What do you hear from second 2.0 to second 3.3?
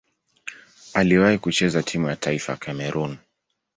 ya taifa ya Kamerun.